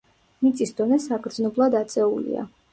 [0.45, 2.51] მიწის დონე საგრძნობლად აწეულია.